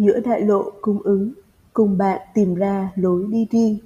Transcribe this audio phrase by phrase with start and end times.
[0.00, 1.32] giữa đại lộ cung ứng,
[1.72, 3.78] cùng bạn tìm ra lối đi riêng.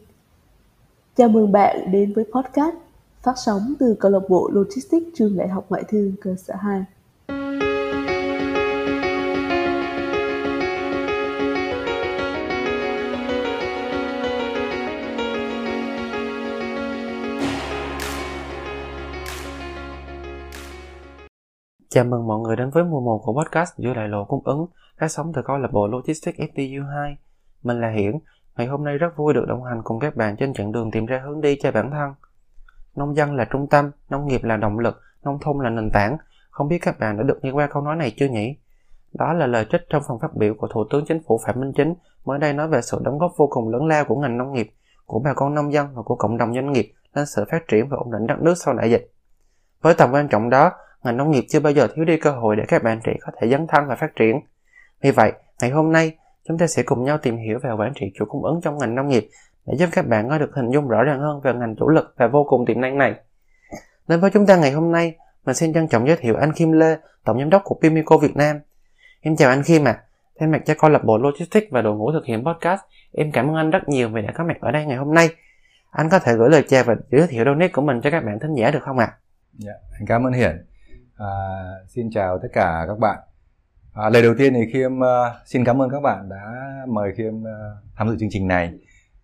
[1.17, 2.75] Chào mừng bạn đến với podcast
[3.23, 6.85] phát sóng từ câu lạc bộ Logistics trường Đại học Ngoại thương cơ sở 2.
[21.95, 24.67] Chào mừng mọi người đến với mùa 1 của podcast giữa đại lộ cung ứng
[24.99, 27.17] phát sóng từ câu lạc bộ Logistics FTU 2.
[27.63, 28.19] Mình là Hiển,
[28.57, 31.07] ngày hôm nay rất vui được đồng hành cùng các bạn trên chặng đường tìm
[31.07, 32.15] ra hướng đi cho bản thân.
[32.97, 36.17] Nông dân là trung tâm, nông nghiệp là động lực, nông thôn là nền tảng.
[36.51, 38.57] Không biết các bạn đã được nghe qua câu nói này chưa nhỉ?
[39.13, 41.73] Đó là lời trích trong phần phát biểu của Thủ tướng Chính phủ Phạm Minh
[41.73, 44.53] Chính mới đây nói về sự đóng góp vô cùng lớn lao của ngành nông
[44.53, 44.71] nghiệp,
[45.07, 47.89] của bà con nông dân và của cộng đồng doanh nghiệp lên sự phát triển
[47.89, 49.13] và ổn định đất nước sau đại dịch.
[49.83, 50.73] Với tầm quan trọng đó,
[51.05, 53.33] ngành nông nghiệp chưa bao giờ thiếu đi cơ hội để các bạn trẻ có
[53.41, 54.41] thể dấn thân và phát triển.
[55.03, 56.17] Vì vậy, ngày hôm nay,
[56.49, 58.95] chúng ta sẽ cùng nhau tìm hiểu về quản trị chuỗi cung ứng trong ngành
[58.95, 59.29] nông nghiệp
[59.67, 62.15] để giúp các bạn có được hình dung rõ ràng hơn về ngành chủ lực
[62.17, 63.15] và vô cùng tiềm năng này.
[64.09, 65.17] Đến với chúng ta ngày hôm nay,
[65.47, 68.37] mình xin trân trọng giới thiệu anh Kim Lê, Tổng Giám đốc của Pimico Việt
[68.37, 68.61] Nam.
[69.21, 69.93] Em chào anh Kim ạ.
[69.93, 70.03] À.
[70.39, 72.81] Thay mặt cho câu lạc bộ Logistics và đội ngũ thực hiện podcast,
[73.13, 75.29] em cảm ơn anh rất nhiều vì đã có mặt ở đây ngày hôm nay.
[75.91, 78.39] Anh có thể gửi lời chào và giới thiệu donate của mình cho các bạn
[78.39, 79.07] thính giả được không ạ?
[79.07, 79.19] À?
[79.53, 80.67] Dạ, yeah, cảm ơn Hiển.
[81.17, 81.27] À,
[81.89, 83.19] xin chào tất cả các bạn.
[83.93, 85.05] À, lời đầu tiên thì Khiêm uh,
[85.47, 86.53] xin cảm ơn các bạn đã
[86.89, 87.47] mời Khiêm uh,
[87.97, 88.75] tham dự chương trình này.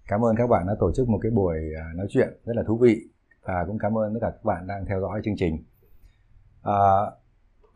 [0.08, 2.62] Cảm ơn các bạn đã tổ chức một cái buổi uh, nói chuyện rất là
[2.66, 3.00] thú vị
[3.42, 5.64] và cũng cảm ơn tất cả các bạn đang theo dõi chương trình.
[6.62, 6.72] À,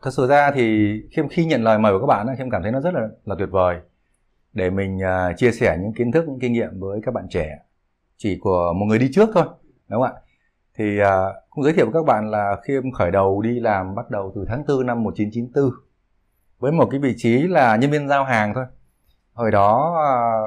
[0.01, 2.71] thật sự ra thì Khiêm khi nhận lời mời của các bạn Khiêm cảm thấy
[2.71, 3.77] nó rất là là tuyệt vời
[4.53, 7.59] để mình uh, chia sẻ những kiến thức, những kinh nghiệm với các bạn trẻ
[8.17, 9.45] chỉ của một người đi trước thôi,
[9.89, 10.21] đúng không ạ?
[10.77, 11.07] Thì uh,
[11.49, 14.45] cũng giới thiệu với các bạn là Khiêm khởi đầu đi làm bắt đầu từ
[14.47, 15.71] tháng 4 năm 1994
[16.59, 18.65] với một cái vị trí là nhân viên giao hàng thôi.
[19.33, 19.97] Hồi đó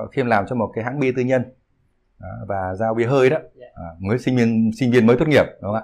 [0.05, 3.31] uh, Khiêm làm cho một cái hãng bia tư nhân uh, và giao bia hơi
[3.31, 3.37] đó.
[3.37, 5.83] Uh, mới sinh viên sinh viên mới tốt nghiệp đúng không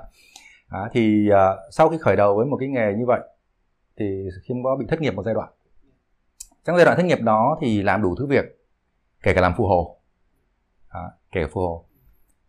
[0.71, 0.85] ạ?
[0.85, 3.21] Uh, thì uh, sau khi khởi đầu với một cái nghề như vậy
[3.99, 5.49] thì Khiêm có bị thất nghiệp một giai đoạn.
[6.65, 8.45] Trong giai đoạn thất nghiệp đó thì làm đủ thứ việc
[9.23, 10.01] kể cả làm phụ hồ.
[10.89, 11.01] À,
[11.33, 11.85] kể cả phụ hồ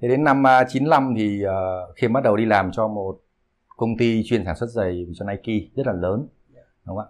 [0.01, 3.19] Thế đến năm 95 à, thì uh, Khiêm bắt đầu đi làm cho một
[3.77, 6.27] công ty chuyên sản xuất giày cho Nike rất là lớn
[6.85, 7.05] đúng không ạ?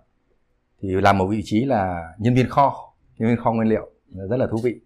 [0.82, 3.92] Thì làm một vị trí là nhân viên kho, nhân viên kho nguyên liệu
[4.30, 4.80] rất là thú vị.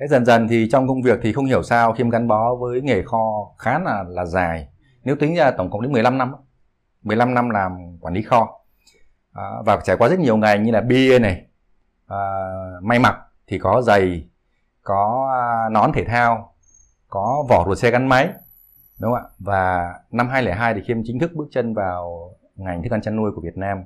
[0.00, 2.82] Thế dần dần thì trong công việc thì không hiểu sao Khiêm gắn bó với
[2.82, 4.68] nghề kho khá là là dài.
[5.04, 6.32] Nếu tính ra tổng cộng đến 15 năm.
[7.02, 8.60] 15 năm làm quản lý kho.
[9.32, 11.46] À, và trải qua rất nhiều ngành như là bia này,
[12.06, 12.18] à,
[12.82, 13.16] may mặc
[13.46, 14.28] thì có giày,
[14.82, 16.54] có à, nón thể thao,
[17.16, 18.28] có vỏ ruột xe gắn máy
[19.00, 19.30] đúng không ạ?
[19.38, 23.30] Và năm 2002 thì Khiêm chính thức bước chân vào ngành thức ăn chăn nuôi
[23.34, 23.78] của Việt Nam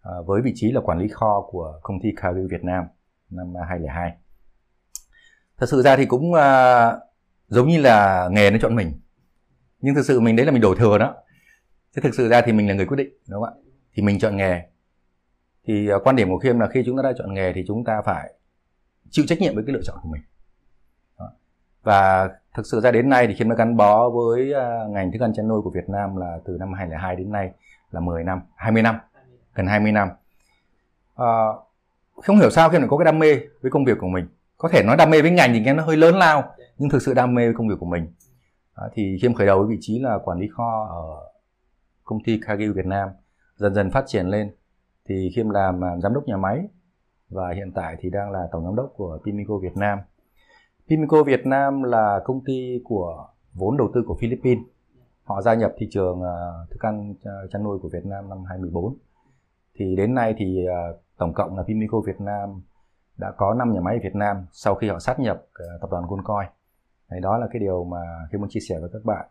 [0.00, 2.84] à, với vị trí là quản lý kho của công ty Cargill Việt Nam
[3.30, 4.12] năm 2002
[5.58, 6.92] thật sự ra thì cũng à,
[7.48, 8.92] giống như là nghề nó chọn mình
[9.80, 11.14] nhưng thực sự mình đấy là mình đổ thừa đó.
[11.96, 13.60] Thế thực sự ra thì mình là người quyết định đúng không ạ?
[13.94, 14.62] Thì mình chọn nghề.
[15.66, 17.84] Thì à, quan điểm của Khiêm là khi chúng ta đã chọn nghề thì chúng
[17.84, 18.34] ta phải
[19.10, 20.22] chịu trách nhiệm với cái lựa chọn của mình.
[21.82, 25.20] Và thực sự ra đến nay thì khiến nó gắn bó với à, ngành thức
[25.20, 27.50] ăn chăn nuôi của Việt Nam là từ năm 2002 đến nay
[27.90, 28.98] là 10 năm 20 năm
[29.54, 30.08] gần 20 năm.
[31.16, 31.26] À,
[32.22, 34.68] không hiểu sao khi mà có cái đam mê với công việc của mình có
[34.68, 36.42] thể nói đam mê với ngành thì nghe nó hơi lớn lao
[36.78, 38.12] nhưng thực sự đam mê với công việc của mình.
[38.74, 41.30] À, thì khiêm khởi đầu với vị trí là quản lý kho ở
[42.04, 43.08] công ty Cargill Việt Nam
[43.56, 44.54] dần dần phát triển lên
[45.08, 46.68] thì khiêm làm à, giám đốc nhà máy
[47.28, 49.98] và hiện tại thì đang là tổng giám đốc của Pimico Việt Nam.
[50.88, 54.64] Pimico Việt Nam là công ty của vốn đầu tư của Philippines.
[55.24, 58.44] Họ gia nhập thị trường ờ, thức ăn ờ, chăn nuôi của Việt Nam năm
[58.44, 58.96] 2014.
[59.74, 62.62] Thì đến nay thì ờ, tổng cộng là Pimico Việt Nam
[63.18, 65.42] đã có 5 nhà máy ở Việt Nam sau khi họ sát nhập
[65.80, 66.48] tập đoàn Goldcoin.
[67.10, 67.98] Đấy, đó là cái điều mà
[68.32, 69.26] khi muốn chia sẻ với các bạn.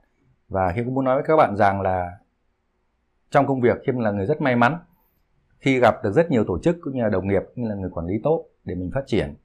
[0.49, 2.17] Và khi cũng muốn nói với các bạn rằng là
[3.29, 4.77] trong công việc Khiêm là người rất may mắn
[5.59, 7.75] khi gặp được rất nhiều tổ chức cũng như là đồng nghiệp cũng như là
[7.75, 9.35] người quản lý tốt để mình phát triển.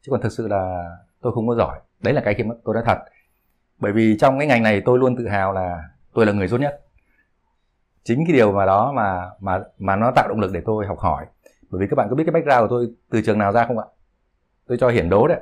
[0.00, 1.80] Chứ còn thực sự là tôi không có giỏi.
[2.02, 2.98] Đấy là cái khi tôi đã thật.
[3.78, 5.82] Bởi vì trong cái ngành này tôi luôn tự hào là
[6.14, 6.80] tôi là người tốt nhất.
[8.04, 10.98] Chính cái điều mà đó mà mà mà nó tạo động lực để tôi học
[10.98, 11.26] hỏi.
[11.70, 13.78] Bởi vì các bạn có biết cái background của tôi từ trường nào ra không
[13.78, 13.84] ạ?
[14.66, 15.40] Tôi cho hiển đố đấy.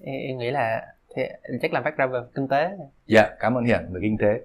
[0.00, 0.86] Em nghĩ là
[1.16, 1.22] thì
[1.62, 2.70] chắc là background về kinh tế.
[3.06, 4.40] Dạ cảm ơn hiển về kinh tế.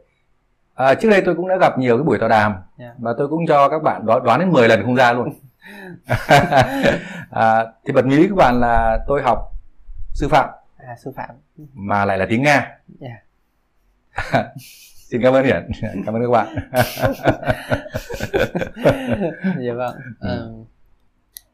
[0.75, 2.52] À, trước đây tôi cũng đã gặp nhiều cái buổi tọa đàm.
[2.52, 2.66] Yeah.
[2.78, 2.94] Dạ.
[2.98, 5.30] và tôi cũng cho các bạn đoán, đoán đến 10 lần không ra luôn.
[7.31, 9.56] À, thì bật mí các bạn là tôi học
[10.18, 10.50] sư phạm.
[10.78, 11.30] À sư phạm.
[11.74, 12.78] Mà lại là tiếng nga.
[13.02, 13.24] Yeah.
[14.31, 14.44] Dạ.
[15.12, 15.68] xin cảm ơn hiển.
[16.06, 16.48] Cảm ơn các bạn.
[19.60, 19.96] Dạ vâng.
[20.19, 20.54] Ừ.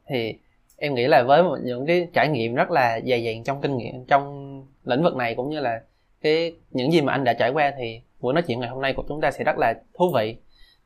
[0.08, 0.36] thì
[0.78, 3.78] em nghĩ là với một những cái trải nghiệm rất là dày dặn trong kinh
[3.78, 5.82] nghiệm trong lĩnh vực này cũng như là
[6.22, 8.94] cái những gì mà anh đã trải qua thì buổi nói chuyện ngày hôm nay
[8.94, 10.36] của chúng ta sẽ rất là thú vị.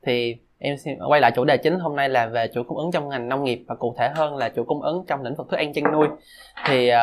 [0.01, 2.91] Thì em xin quay lại chủ đề chính hôm nay là về chuỗi cung ứng
[2.91, 5.47] trong ngành nông nghiệp và cụ thể hơn là chuỗi cung ứng trong lĩnh vực
[5.49, 6.07] thức ăn chăn nuôi.
[6.67, 6.97] Thì uh,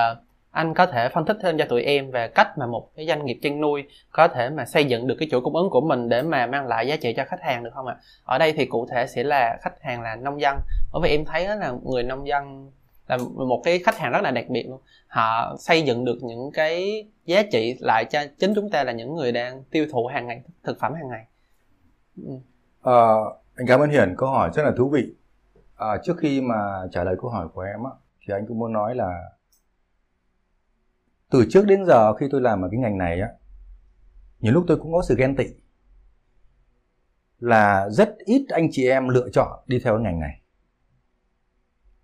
[0.55, 3.25] anh có thể phân tích thêm cho tụi em về cách mà một cái doanh
[3.25, 6.09] nghiệp chăn nuôi có thể mà xây dựng được cái chuỗi cung ứng của mình
[6.09, 7.97] để mà mang lại giá trị cho khách hàng được không ạ?
[7.99, 8.03] À?
[8.25, 10.59] Ở đây thì cụ thể sẽ là khách hàng là nông dân.
[10.93, 12.71] Bởi vì em thấy là người nông dân
[13.09, 13.17] là
[13.49, 14.81] một cái khách hàng rất là đặc biệt luôn.
[15.06, 19.15] Họ xây dựng được những cái giá trị lại cho chính chúng ta là những
[19.15, 21.25] người đang tiêu thụ hàng ngày thực phẩm hàng ngày.
[22.17, 22.33] Ừ.
[22.83, 22.99] À,
[23.57, 25.05] anh cảm ơn Hiển câu hỏi rất là thú vị.
[25.77, 26.57] À, trước khi mà
[26.93, 27.91] trả lời câu hỏi của em á,
[28.27, 29.21] thì anh cũng muốn nói là
[31.35, 33.29] từ trước đến giờ khi tôi làm ở cái ngành này á
[34.41, 35.45] nhiều lúc tôi cũng có sự ghen tị.
[37.39, 40.41] Là rất ít anh chị em lựa chọn đi theo cái ngành này.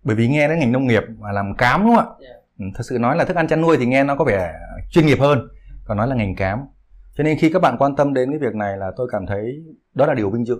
[0.03, 2.15] Bởi vì nghe đến ngành nông nghiệp mà làm cám đúng không ạ?
[2.21, 2.37] Yeah.
[2.59, 4.53] Ừ, thật sự nói là thức ăn chăn nuôi thì nghe nó có vẻ
[4.91, 5.47] chuyên nghiệp hơn
[5.85, 6.65] còn nói là ngành cám.
[7.13, 9.63] Cho nên khi các bạn quan tâm đến cái việc này là tôi cảm thấy
[9.93, 10.59] đó là điều vinh dự.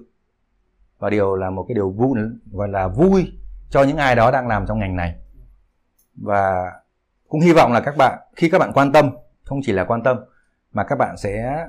[0.99, 2.19] Và điều là một cái điều vui
[2.51, 3.27] gọi là vui
[3.69, 5.15] cho những ai đó đang làm trong ngành này.
[6.15, 6.71] Và
[7.31, 9.11] cũng hy vọng là các bạn khi các bạn quan tâm
[9.43, 10.17] không chỉ là quan tâm
[10.71, 11.65] mà các bạn sẽ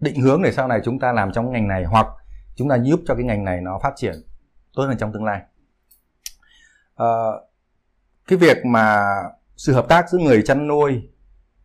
[0.00, 2.06] định hướng để sau này chúng ta làm trong ngành này hoặc
[2.56, 4.14] chúng ta giúp cho cái ngành này nó phát triển
[4.74, 5.42] tốt hơn trong tương lai.
[6.96, 7.06] À,
[8.28, 9.04] cái việc mà
[9.56, 11.10] sự hợp tác giữa người chăn nuôi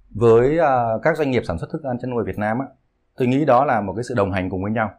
[0.09, 2.65] với uh, các doanh nghiệp sản xuất thức ăn chăn nuôi Việt Nam á,
[3.17, 4.91] tôi nghĩ đó là một cái sự đồng hành cùng với nhau.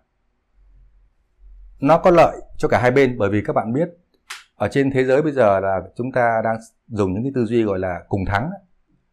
[1.81, 3.89] Nó có lợi cho cả hai bên bởi vì các bạn biết
[4.63, 6.57] ở trên thế giới bây giờ là chúng ta đang
[6.89, 8.51] dùng những cái tư duy gọi là cùng thắng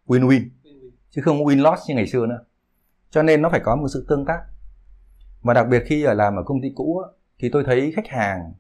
[0.07, 0.49] win-win
[1.09, 2.39] chứ không win loss như ngày xưa nữa.
[3.09, 4.41] Cho nên nó phải có một sự tương tác.
[5.41, 7.01] Và đặc biệt khi ở làm ở công ty cũ
[7.39, 8.53] thì tôi thấy khách hàng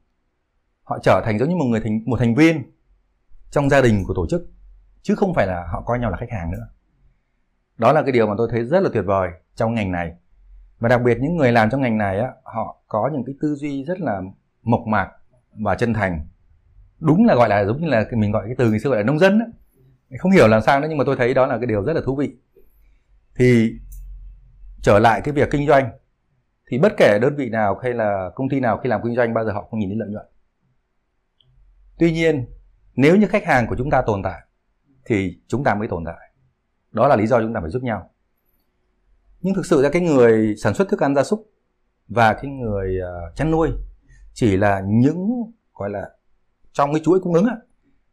[0.83, 2.71] họ trở thành giống như một người thành một thành viên
[3.51, 4.49] trong gia đình của tổ chức
[5.01, 6.67] chứ không phải là họ coi nhau là khách hàng nữa.
[7.77, 10.13] Đó là cái điều mà tôi thấy rất là tuyệt vời trong ngành này.
[10.79, 13.55] Và đặc biệt những người làm trong ngành này á, họ có những cái tư
[13.55, 14.21] duy rất là
[14.63, 15.11] mộc mạc
[15.53, 16.25] và chân thành
[16.99, 19.03] đúng là gọi là giống như là mình gọi cái từ ngày xưa gọi là
[19.03, 19.45] nông dân đó.
[20.19, 22.01] không hiểu làm sao nữa, nhưng mà tôi thấy đó là cái điều rất là
[22.05, 22.35] thú vị.
[23.35, 23.79] Thì
[24.81, 25.89] trở lại cái việc kinh doanh,
[26.71, 29.33] thì bất kể đơn vị nào hay là công ty nào khi làm kinh doanh,
[29.33, 30.25] bao giờ họ không nhìn đến lợi nhuận.
[31.99, 32.45] Tuy nhiên,
[32.95, 34.41] nếu như khách hàng của chúng ta tồn tại,
[35.05, 36.31] thì chúng ta mới tồn tại.
[36.91, 38.11] Đó là lý do chúng ta phải giúp nhau.
[39.41, 41.51] Nhưng thực sự ra cái người sản xuất thức ăn gia súc
[42.07, 43.69] và cái người à, chăn nuôi
[44.33, 45.29] chỉ là những,
[45.73, 46.09] gọi là
[46.71, 47.55] trong cái chuỗi cung ứng á,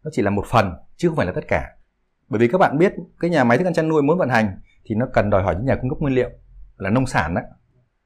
[0.04, 1.76] nó chỉ là một phần chứ không phải là tất cả.
[2.28, 4.60] Bởi vì các bạn biết cái nhà máy thức ăn chăn nuôi muốn vận hành
[4.84, 6.30] thì nó cần đòi hỏi những nhà cung cấp nguyên liệu
[6.76, 7.40] là nông sản đó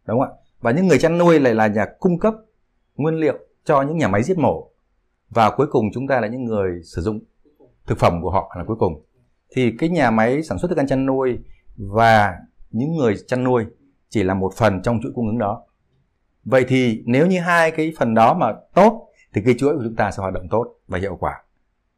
[0.06, 0.37] đúng không ạ?
[0.61, 2.35] Và những người chăn nuôi lại là nhà cung cấp
[2.97, 4.70] nguyên liệu cho những nhà máy giết mổ.
[5.31, 7.20] Và cuối cùng chúng ta là những người sử dụng
[7.87, 9.05] thực phẩm của họ là cuối cùng.
[9.55, 11.38] Thì cái nhà máy sản xuất thức ăn chăn nuôi
[11.76, 12.35] và
[12.70, 13.64] những người chăn nuôi
[14.08, 15.62] chỉ là một phần trong chuỗi cung ứng đó.
[16.44, 19.97] Vậy thì nếu như hai cái phần đó mà tốt thì cái chuỗi của chúng
[19.97, 21.44] ta sẽ hoạt động tốt và hiệu quả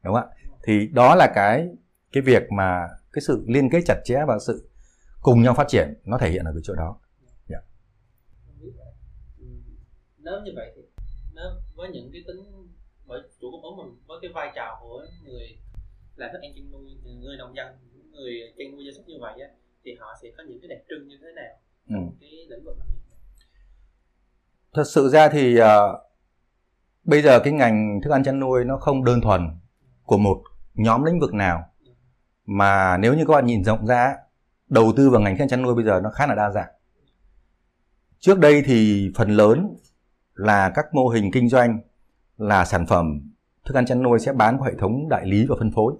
[0.04, 1.68] đúng không ạ thì đó là cái
[2.12, 4.70] cái việc mà cái sự liên kết chặt chẽ và sự
[5.22, 7.00] cùng nhau phát triển nó thể hiện ở cái chỗ đó
[7.50, 7.62] yeah.
[10.18, 10.82] nếu như vậy thì
[11.34, 11.44] nếu
[11.74, 12.68] với những cái tính
[13.06, 15.58] bởi chủ cung ứng mình với cái vai trò của người
[16.16, 16.90] làm thức ăn chăn nuôi
[17.20, 17.66] người nông dân
[18.10, 19.48] người chăn nuôi gia súc như vậy á,
[19.84, 21.54] thì họ sẽ có những cái đặc trưng như thế nào
[21.88, 22.16] ừ.
[22.20, 23.02] cái lĩnh vực nghiệp
[24.72, 25.64] thật sự ra thì uh,
[27.04, 29.48] bây giờ cái ngành thức ăn chăn nuôi nó không đơn thuần
[30.02, 30.42] của một
[30.74, 31.64] nhóm lĩnh vực nào,
[32.46, 34.14] mà nếu như các bạn nhìn rộng ra,
[34.68, 36.70] đầu tư vào ngành thức ăn chăn nuôi bây giờ nó khá là đa dạng.
[38.18, 39.76] Trước đây thì phần lớn
[40.34, 41.80] là các mô hình kinh doanh
[42.36, 43.32] là sản phẩm
[43.64, 45.94] thức ăn chăn nuôi sẽ bán qua hệ thống đại lý và phân phối.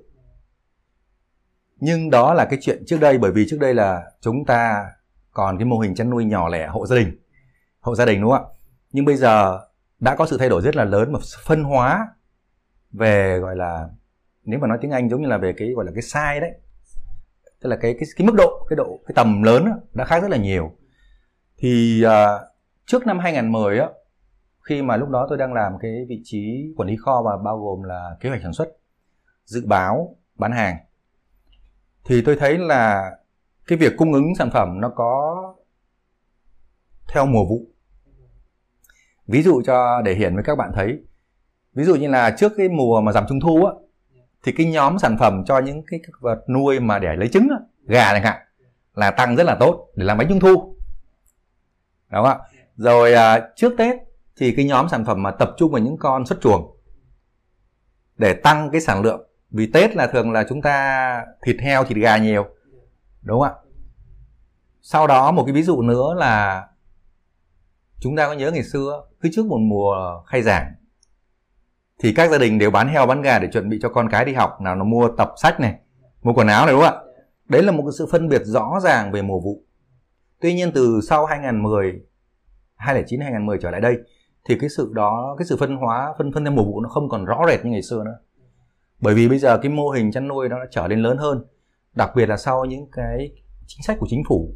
[1.77, 4.87] Nhưng đó là cái chuyện trước đây, bởi vì trước đây là chúng ta
[5.31, 7.19] còn cái mô hình chăn nuôi nhỏ lẻ hộ gia đình,
[7.81, 8.51] hộ gia đình, đúng không ạ?
[8.93, 9.61] Nhưng bây giờ
[10.03, 12.09] đã có sự thay đổi rất là lớn mà phân hóa
[12.93, 13.89] về gọi là
[14.45, 16.53] nếu mà nói tiếng Anh giống như là về cái gọi là cái size đấy
[17.61, 20.23] tức là cái cái cái mức độ cái độ cái tầm lớn đó, đã khác
[20.23, 20.73] rất là nhiều.
[21.57, 22.41] Thì uh,
[22.87, 23.89] trước năm 2010 á
[24.61, 27.59] khi mà lúc đó tôi đang làm cái vị trí quản lý kho và bao
[27.59, 28.69] gồm là kế hoạch sản xuất
[29.45, 30.77] dự báo bán hàng
[32.05, 33.11] thì tôi thấy là
[33.67, 35.37] cái việc cung ứng sản phẩm nó có
[37.09, 37.72] theo mùa vụ
[39.27, 40.99] ví dụ cho để hiển với các bạn thấy.
[41.75, 43.73] Ví dụ như là trước cái mùa mà giảm trung thu á
[44.45, 47.57] thì cái nhóm sản phẩm cho những cái vật nuôi mà để lấy trứng á,
[47.85, 48.41] gà chẳng hạn
[48.95, 50.77] là tăng rất là tốt để làm bánh trung thu.
[52.11, 52.39] Đúng không ạ?
[52.77, 53.97] Rồi à, trước tết
[54.37, 56.77] thì cái nhóm sản phẩm mà tập trung vào những con xuất chuồng
[58.17, 59.29] để tăng cái sản lượng.
[59.51, 62.47] Vì tết là thường là chúng ta thịt heo thịt gà nhiều.
[63.23, 63.63] Đúng không ạ?
[64.83, 66.67] Sau đó một cái ví dụ nữa là
[68.01, 69.95] chúng ta có nhớ ngày xưa cứ trước một mùa
[70.27, 70.73] khai giảng,
[71.99, 74.25] thì các gia đình đều bán heo, bán gà để chuẩn bị cho con cái
[74.25, 74.61] đi học.
[74.61, 75.75] Nào nó mua tập sách này,
[76.23, 77.01] mua quần áo này, đúng không ạ?
[77.49, 79.65] Đấy là một cái sự phân biệt rõ ràng về mùa vụ.
[80.41, 82.01] Tuy nhiên từ sau 2010
[82.75, 83.97] 2009 2010 trở lại đây,
[84.49, 87.09] thì cái sự đó, cái sự phân hóa, phân phân theo mùa vụ nó không
[87.09, 88.19] còn rõ rệt như ngày xưa nữa.
[89.01, 91.45] Bởi vì bây giờ cái mô hình chăn nuôi nó đã trở nên lớn hơn.
[91.95, 93.33] Đặc biệt là sau những cái
[93.67, 94.55] chính sách của chính phủ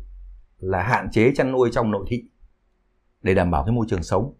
[0.58, 2.24] là hạn chế chăn nuôi trong nội thị
[3.22, 4.34] để đảm bảo cái môi trường sống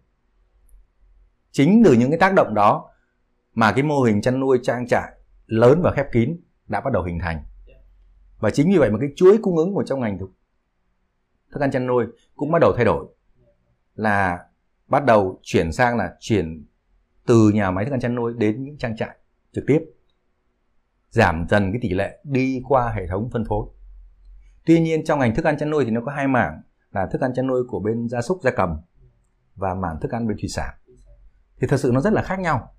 [1.57, 2.89] chính từ những cái tác động đó
[3.53, 5.11] mà cái mô hình chăn nuôi trang trại
[5.45, 7.43] lớn và khép kín đã bắt đầu hình thành.
[8.39, 10.29] Và chính vì vậy mà cái chuỗi cung ứng của trong ngành thức,
[11.51, 13.05] thức ăn chăn nuôi cũng bắt đầu thay đổi.
[13.95, 14.45] Là
[14.87, 16.65] bắt đầu chuyển sang là chuyển
[17.27, 19.17] từ nhà máy thức ăn chăn nuôi đến những trang trại
[19.51, 19.79] trực tiếp
[21.09, 23.67] giảm dần cái tỷ lệ đi qua hệ thống phân phối.
[24.65, 26.61] Tuy nhiên trong ngành thức ăn chăn nuôi thì nó có hai mảng
[26.91, 28.77] là thức ăn chăn nuôi của bên gia súc gia cầm
[29.55, 30.73] và mảng thức ăn bên thủy sản
[31.61, 32.73] thì thật sự nó rất là khác nhau.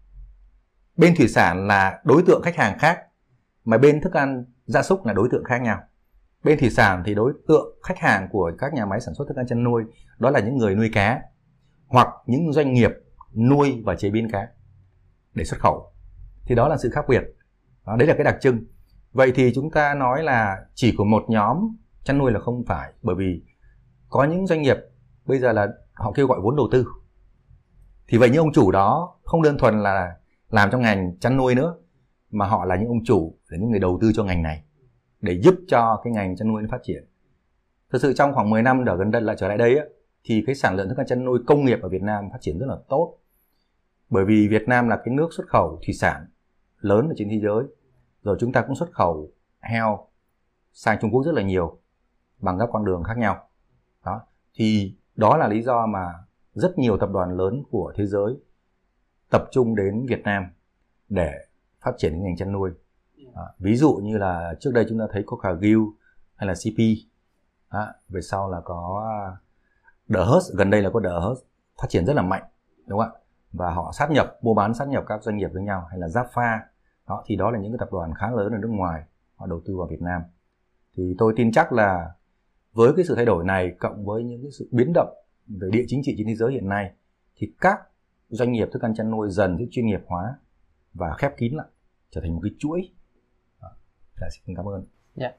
[0.97, 2.99] Bên thủy sản là đối tượng khách hàng khác
[3.65, 5.81] mà bên thức ăn gia súc là đối tượng khác nhau.
[6.45, 9.37] Bên thủy sản thì đối tượng khách hàng của các nhà máy sản xuất thức
[9.37, 9.85] ăn chăn nuôi
[10.19, 11.21] đó là những người nuôi cá
[11.87, 12.91] hoặc những doanh nghiệp
[13.35, 14.49] nuôi và chế biến cá
[15.35, 15.93] để xuất khẩu.
[16.45, 17.23] Thì đó là sự khác biệt.
[17.87, 18.65] Đó, đấy là cái đặc trưng.
[19.13, 22.93] Vậy thì chúng ta nói là chỉ của một nhóm chăn nuôi là không phải
[23.03, 23.43] bởi vì
[24.09, 24.77] có những doanh nghiệp
[25.25, 26.87] bây giờ là họ kêu gọi vốn đầu tư
[28.09, 30.17] thì vậy những ông chủ đó không đơn thuần là
[30.51, 31.77] làm trong ngành chăn nuôi nữa
[32.31, 34.63] mà họ là những ông chủ là những người đầu tư cho ngành này
[35.21, 37.05] để giúp cho cái ngành chăn nuôi nó phát triển.
[37.91, 39.85] Thực sự trong khoảng 10 năm trở gần đây lại trở lại đây á,
[40.25, 42.59] thì cái sản lượng thức ăn chăn nuôi công nghiệp ở Việt Nam phát triển
[42.59, 43.19] rất là tốt.
[44.11, 46.27] Bởi vì Việt Nam là cái nước xuất khẩu thủy sản
[46.81, 47.65] lớn ở trên thế giới
[48.23, 50.09] rồi chúng ta cũng xuất khẩu heo
[50.73, 51.79] sang Trung Quốc rất là nhiều
[52.39, 53.49] bằng các con đường khác nhau.
[54.05, 54.21] Đó
[54.55, 56.13] thì đó là lý do mà
[56.59, 58.37] rất nhiều tập đoàn lớn của thế giới
[59.31, 60.47] tập trung đến Việt Nam
[61.09, 61.33] để
[61.81, 62.71] phát triển ngành chăn nuôi.
[63.35, 65.81] À, ví dụ như là trước đây chúng ta thấy có Cargill
[66.37, 66.81] hay là CP
[67.69, 69.37] à, về sau là có à,
[70.15, 71.43] The Hurst gần đây là có The Hurst
[71.83, 72.43] phát triển rất là mạnh
[72.87, 73.21] đúng không ạ?
[73.53, 76.07] Và họ sát nhập mua bán sát nhập các doanh nghiệp với nhau hay là
[76.07, 76.59] Jaffa.
[77.09, 79.03] Đó thì đó là những cái tập đoàn khá lớn ở nước ngoài
[79.37, 80.23] họ đầu tư vào Việt Nam.
[80.97, 82.13] Thì tôi tin chắc là
[82.73, 85.15] với cái sự thay đổi này cộng với những cái sự biến động
[85.49, 86.91] về địa chính trị trên thế giới hiện nay
[87.37, 87.79] thì các
[88.29, 90.35] doanh nghiệp thức ăn chăn nuôi dần sẽ chuyên nghiệp hóa
[90.95, 91.67] và khép kín lại
[92.11, 92.91] trở thành một cái chuỗi.
[93.63, 93.69] Đó.
[94.21, 94.85] Dạ, xin cảm ơn.
[95.15, 95.33] Dạ.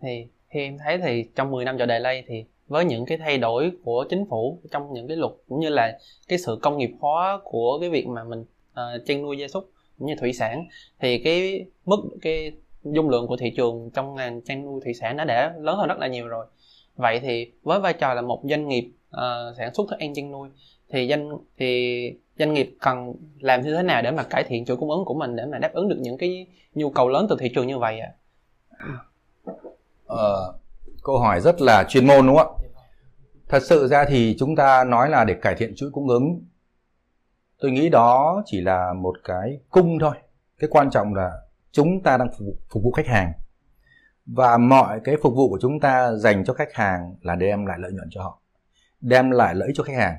[0.00, 3.18] Thì khi em thấy thì trong 10 năm trở lại đây thì với những cái
[3.18, 6.78] thay đổi của chính phủ trong những cái luật cũng như là cái sự công
[6.78, 10.32] nghiệp hóa của cái việc mà mình uh, chăn nuôi gia súc cũng như thủy
[10.32, 10.66] sản
[11.00, 12.52] thì cái mức cái
[12.84, 15.88] dung lượng của thị trường trong ngành chăn nuôi thủy sản nó đã lớn hơn
[15.88, 16.46] rất là nhiều rồi.
[16.96, 20.32] Vậy thì với vai trò là một doanh nghiệp uh, sản xuất thức ăn chăn
[20.32, 20.48] nuôi
[20.90, 24.76] thì doanh thì doanh nghiệp cần làm như thế nào để mà cải thiện chuỗi
[24.76, 27.36] cung ứng của mình để mà đáp ứng được những cái nhu cầu lớn từ
[27.40, 28.12] thị trường như vậy ạ?
[28.78, 28.86] À?
[30.06, 30.54] Ờ,
[31.02, 32.68] câu hỏi rất là chuyên môn đúng không ạ?
[33.48, 36.40] Thật sự ra thì chúng ta nói là để cải thiện chuỗi cung ứng
[37.60, 40.14] tôi nghĩ đó chỉ là một cái cung thôi.
[40.58, 41.30] Cái quan trọng là
[41.72, 43.32] chúng ta đang phục vụ, phục vụ khách hàng
[44.26, 47.78] và mọi cái phục vụ của chúng ta dành cho khách hàng là đem lại
[47.80, 48.41] lợi nhuận cho họ
[49.02, 50.16] đem lại lợi ích cho khách hàng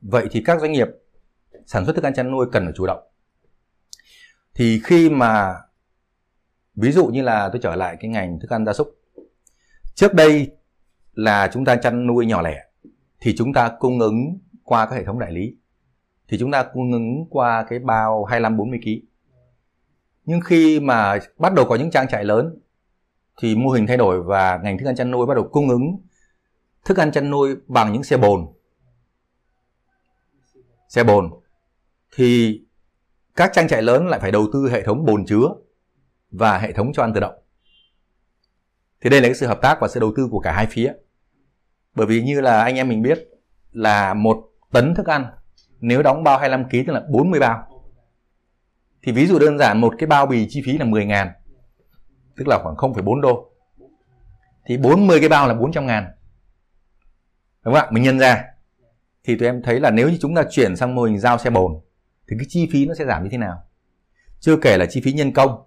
[0.00, 0.88] vậy thì các doanh nghiệp
[1.66, 3.12] sản xuất thức ăn chăn nuôi cần phải chủ động
[4.54, 5.54] thì khi mà,
[6.74, 8.88] ví dụ như là tôi trở lại cái ngành thức ăn gia súc,
[9.94, 10.56] trước đây
[11.14, 12.64] là chúng ta chăn nuôi nhỏ lẻ
[13.20, 15.56] thì chúng ta cung ứng qua các hệ thống đại lý,
[16.28, 18.90] thì chúng ta cung ứng qua cái bao 25 40 kg.
[20.24, 22.58] Nhưng khi mà bắt đầu có những trang trại lớn
[23.40, 25.96] thì mô hình thay đổi và ngành thức ăn chăn nuôi bắt đầu cung ứng
[26.84, 28.46] thức ăn chăn nuôi bằng những xe bồn.
[30.88, 31.30] Xe bồn
[32.16, 32.60] thì
[33.36, 35.48] các trang trại lớn lại phải đầu tư hệ thống bồn chứa
[36.30, 37.34] và hệ thống cho ăn tự động.
[39.00, 40.92] Thì đây là cái sự hợp tác và sự đầu tư của cả hai phía.
[41.94, 43.28] Bởi vì như là anh em mình biết
[43.72, 45.26] là một tấn thức ăn
[45.80, 47.68] nếu đóng bao 25 kg tức là 40 bao.
[49.02, 51.32] Thì ví dụ đơn giản một cái bao bì chi phí là 10 ngàn
[52.36, 53.50] tức là khoảng 0,4 đô.
[54.66, 56.06] Thì 40 cái bao là 400 ngàn.
[57.64, 57.90] Đúng không ạ?
[57.90, 58.44] Mình nhân ra.
[59.24, 61.50] Thì tụi em thấy là nếu như chúng ta chuyển sang mô hình giao xe
[61.50, 61.80] bồn
[62.28, 63.62] thì cái chi phí nó sẽ giảm như thế nào?
[64.40, 65.62] Chưa kể là chi phí nhân công.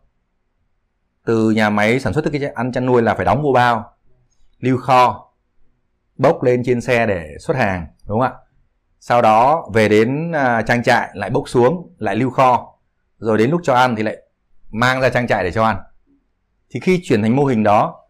[1.25, 3.94] Từ nhà máy sản xuất thức ăn chăn nuôi là phải đóng mua bao,
[4.60, 5.34] lưu kho,
[6.18, 8.46] bốc lên trên xe để xuất hàng, đúng không ạ?
[9.08, 12.78] sau đó về đến à, trang trại lại bốc xuống lại lưu kho
[13.18, 14.18] rồi đến lúc cho ăn thì lại
[14.72, 15.78] mang ra trang trại để cho ăn
[16.70, 18.08] thì khi chuyển thành mô hình đó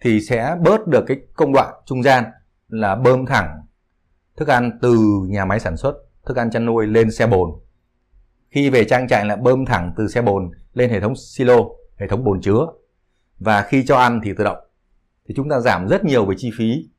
[0.00, 2.24] thì sẽ bớt được cái công đoạn trung gian
[2.70, 3.60] là bơm thẳng
[4.36, 4.98] thức ăn từ
[5.28, 5.94] nhà máy sản xuất,
[6.26, 7.50] thức ăn chăn nuôi lên xe bồn.
[8.50, 11.56] Khi về trang trại là bơm thẳng từ xe bồn lên hệ thống silo,
[11.96, 12.66] hệ thống bồn chứa.
[13.38, 14.58] Và khi cho ăn thì tự động.
[15.28, 16.90] Thì chúng ta giảm rất nhiều về chi phí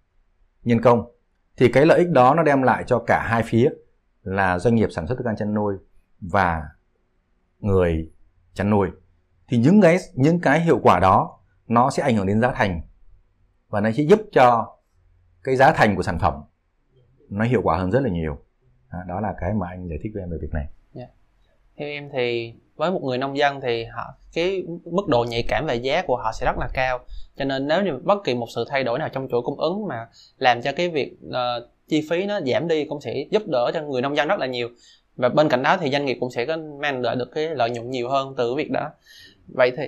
[0.64, 1.12] nhân công.
[1.58, 3.70] Thì cái lợi ích đó nó đem lại cho cả hai phía
[4.24, 5.76] là doanh nghiệp sản xuất thức ăn chăn nuôi
[6.22, 6.64] và
[7.60, 8.12] người
[8.54, 8.90] chăn nuôi.
[9.48, 12.82] Thì những cái những cái hiệu quả đó nó sẽ ảnh hưởng đến giá thành
[13.70, 14.78] và nó sẽ giúp cho
[15.44, 16.34] cái giá thành của sản phẩm
[17.30, 18.38] nó hiệu quả hơn rất là nhiều.
[19.08, 20.68] Đó là cái mà anh giải thích với em về việc này.
[20.96, 21.10] Yeah.
[21.78, 25.66] Theo em thì với một người nông dân thì họ cái mức độ nhạy cảm
[25.66, 27.00] về giá của họ sẽ rất là cao.
[27.36, 29.88] Cho nên nếu như bất kỳ một sự thay đổi nào trong chuỗi cung ứng
[29.88, 30.08] mà
[30.38, 31.34] làm cho cái việc uh,
[31.88, 34.46] chi phí nó giảm đi cũng sẽ giúp đỡ cho người nông dân rất là
[34.46, 34.70] nhiều.
[35.16, 37.70] Và bên cạnh đó thì doanh nghiệp cũng sẽ có mang lại được cái lợi
[37.70, 38.92] nhuận nhiều hơn từ việc đó.
[39.56, 39.84] Vậy thì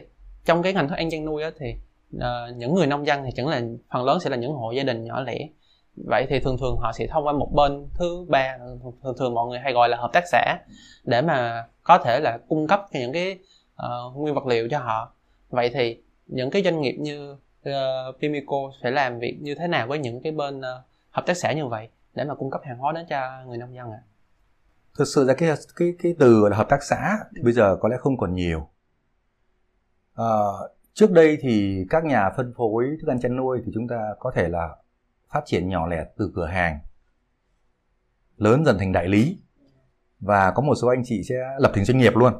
[0.46, 1.74] trong cái ngành thức ăn chăn nuôi đó thì
[2.16, 4.84] uh, những người nông dân thì chẳng là phần lớn sẽ là những hộ gia
[4.84, 5.48] đình nhỏ lẻ
[5.96, 8.58] vậy thì thường thường họ sẽ thông qua một bên thứ ba
[9.04, 10.58] thường thường mọi người hay gọi là hợp tác xã
[11.04, 13.40] để mà có thể là cung cấp những cái
[13.86, 15.14] uh, nguyên vật liệu cho họ
[15.50, 17.32] vậy thì những cái doanh nghiệp như
[17.70, 20.64] uh, Pimico sẽ làm việc như thế nào với những cái bên uh,
[21.12, 23.76] hợp tác xã như vậy để mà cung cấp hàng hóa đến cho người nông
[23.76, 24.00] dân ạ?
[24.02, 24.08] À?
[24.98, 27.90] Thực sự ra cái cái cái từ là hợp tác xã thì bây giờ có
[27.90, 28.68] lẽ không còn nhiều.
[30.16, 30.26] À,
[30.94, 34.32] trước đây thì các nhà phân phối thức ăn chăn nuôi thì chúng ta có
[34.36, 34.76] thể là
[35.30, 36.80] phát triển nhỏ lẻ từ cửa hàng
[38.38, 39.38] lớn dần thành đại lý.
[40.20, 42.34] Và có một số anh chị sẽ lập thành doanh nghiệp luôn.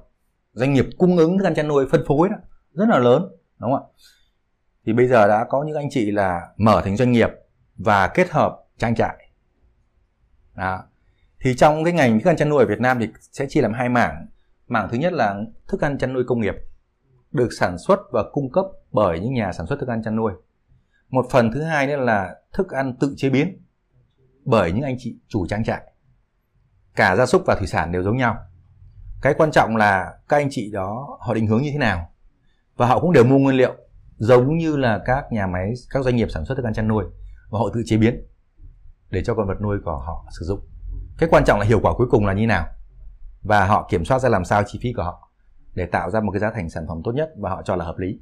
[0.54, 2.36] Doanh nghiệp cung ứng thức ăn chăn nuôi phân phối đó,
[2.74, 3.22] rất là lớn,
[3.60, 3.90] đúng không ạ?
[4.86, 7.30] Thì bây giờ đã có những anh chị là mở thành doanh nghiệp
[7.76, 9.18] và kết hợp trang trại.
[10.56, 10.84] Đó.
[11.40, 13.74] thì trong cái ngành thức ăn chăn nuôi ở Việt Nam thì sẽ chia làm
[13.74, 14.28] hai mảng.
[14.68, 15.36] Mảng thứ nhất là
[15.68, 16.56] thức ăn chăn nuôi công nghiệp
[17.34, 20.34] được sản xuất và cung cấp bởi những nhà sản xuất thức ăn chăn nuôi.
[21.10, 23.66] Một phần thứ hai nữa là thức ăn tự chế biến
[24.46, 25.82] bởi những anh chị chủ trang trại.
[26.96, 28.38] Cả gia súc và thủy sản đều giống nhau.
[29.22, 32.10] Cái quan trọng là các anh chị đó, họ định hướng như thế nào?
[32.76, 33.74] Và họ cũng đều mua nguyên liệu
[34.18, 37.06] giống như là các nhà máy, các doanh nghiệp sản xuất thức ăn chăn nuôi
[37.50, 38.28] và họ tự chế biến
[39.10, 40.60] để cho con vật nuôi của họ sử dụng.
[41.18, 42.68] Cái quan trọng là hiệu quả cuối cùng là như nào?
[43.42, 45.23] Và họ kiểm soát ra làm sao chi phí của họ?
[45.76, 47.86] Để tạo ra một cái giá thành sản phẩm tốt nhất và họ cho là
[47.86, 48.20] hợp lý.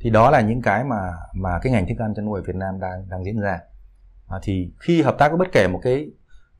[0.00, 2.56] Thì đó là những cái mà mà cái ngành thức ăn chăn nuôi ở Việt
[2.56, 3.60] Nam đang đang diễn ra.
[4.28, 6.10] À, thì khi hợp tác với bất kể một cái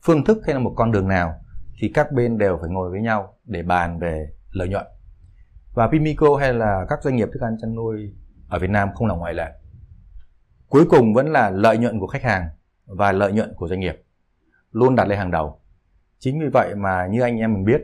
[0.03, 1.35] phương thức hay là một con đường nào
[1.81, 4.87] thì các bên đều phải ngồi với nhau để bàn về lợi nhuận.
[5.75, 8.15] Và Pimico hay là các doanh nghiệp thức ăn chăn nuôi
[8.49, 9.53] ở Việt Nam không là ngoại lệ.
[10.69, 12.49] Cuối cùng vẫn là lợi nhuận của khách hàng
[12.87, 14.03] và lợi nhuận của doanh nghiệp
[14.71, 15.61] luôn đặt lên hàng đầu.
[16.19, 17.81] Chính vì vậy mà như anh em mình biết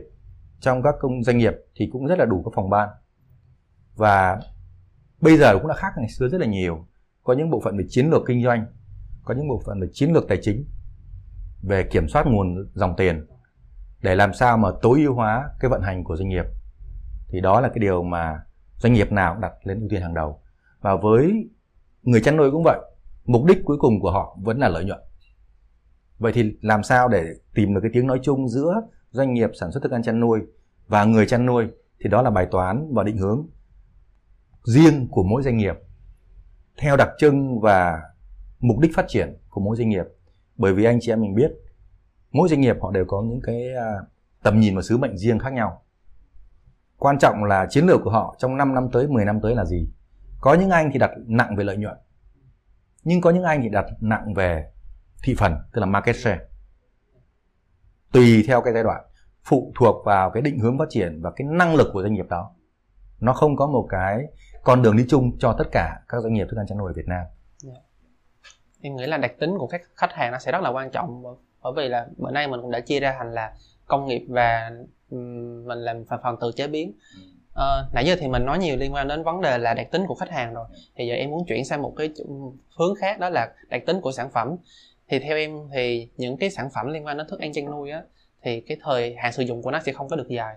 [0.59, 2.89] trong các công doanh nghiệp thì cũng rất là đủ các phòng ban.
[3.95, 4.39] Và
[5.21, 6.85] bây giờ cũng đã khác ngày xưa rất là nhiều.
[7.23, 8.65] Có những bộ phận về chiến lược kinh doanh,
[9.23, 10.65] có những bộ phận về chiến lược tài chính,
[11.61, 13.27] về kiểm soát nguồn dòng tiền
[14.01, 16.45] để làm sao mà tối ưu hóa cái vận hành của doanh nghiệp.
[17.29, 18.41] Thì đó là cái điều mà
[18.77, 20.41] doanh nghiệp nào cũng đặt lên ưu tiên hàng đầu.
[20.81, 21.49] Và với
[22.03, 22.79] người chăn nuôi cũng vậy,
[23.25, 24.99] mục đích cuối cùng của họ vẫn là lợi nhuận.
[26.17, 29.71] Vậy thì làm sao để tìm được cái tiếng nói chung giữa doanh nghiệp sản
[29.71, 30.39] xuất thức ăn chăn nuôi
[30.87, 31.67] và người chăn nuôi
[31.99, 33.47] thì đó là bài toán và định hướng
[34.63, 35.75] riêng của mỗi doanh nghiệp
[36.77, 38.01] theo đặc trưng và
[38.59, 40.05] mục đích phát triển của mỗi doanh nghiệp.
[40.55, 41.51] Bởi vì anh chị em mình biết,
[42.31, 43.93] mỗi doanh nghiệp họ đều có những cái à,
[44.43, 45.83] tầm nhìn và sứ mệnh riêng khác nhau.
[46.97, 49.65] Quan trọng là chiến lược của họ trong 5 năm tới 10 năm tới là
[49.65, 49.89] gì?
[50.41, 51.97] Có những anh thì đặt nặng về lợi nhuận,
[53.03, 54.71] nhưng có những anh thì đặt nặng về
[55.23, 56.39] thị phần, tức là market share
[58.11, 59.01] tùy theo cái giai đoạn
[59.43, 62.25] phụ thuộc vào cái định hướng phát triển và cái năng lực của doanh nghiệp
[62.29, 62.51] đó
[63.19, 64.23] nó không có một cái
[64.63, 66.93] con đường đi chung cho tất cả các doanh nghiệp thức ăn chăn nuôi ở
[66.93, 67.25] Việt Nam.
[67.65, 67.77] Yeah.
[68.81, 71.23] Em nghĩ là đặc tính của các khách hàng nó sẽ rất là quan trọng
[71.63, 73.53] bởi vì là bữa nay mình cũng đã chia ra thành là
[73.87, 74.71] công nghiệp và
[75.65, 76.93] mình làm phần phần từ chế biến.
[77.55, 80.05] À, nãy giờ thì mình nói nhiều liên quan đến vấn đề là đặc tính
[80.07, 82.13] của khách hàng rồi thì giờ em muốn chuyển sang một cái
[82.79, 84.55] hướng khác đó là đặc tính của sản phẩm
[85.09, 87.91] thì theo em thì những cái sản phẩm liên quan đến thức ăn chăn nuôi
[87.91, 88.03] á
[88.41, 90.55] thì cái thời hạn sử dụng của nó sẽ không có được dài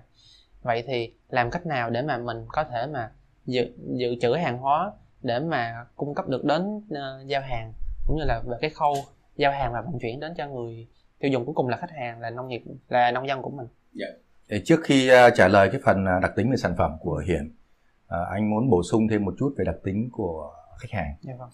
[0.62, 3.10] vậy thì làm cách nào để mà mình có thể mà
[3.46, 7.72] dự dự trữ hàng hóa để mà cung cấp được đến uh, giao hàng
[8.06, 8.94] cũng như là về cái khâu
[9.36, 10.86] giao hàng và vận chuyển đến cho người
[11.18, 13.66] tiêu dùng cuối cùng là khách hàng là nông nghiệp là nông dân của mình.
[13.92, 14.06] Dạ.
[14.48, 17.22] Để trước khi uh, trả lời cái phần uh, đặc tính về sản phẩm của
[17.26, 21.14] Hiển, uh, anh muốn bổ sung thêm một chút về đặc tính của khách hàng.
[21.20, 21.50] Dạ vâng.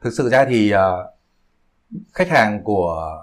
[0.00, 0.80] Thực sự ra thì uh,
[2.12, 3.22] khách hàng của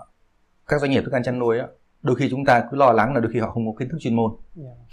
[0.68, 1.68] các doanh nghiệp thức ăn chăn nuôi á,
[2.02, 3.98] đôi khi chúng ta cứ lo lắng là đôi khi họ không có kiến thức
[4.02, 4.32] chuyên môn.
[4.56, 4.78] Yeah.
[4.78, 4.90] Dạ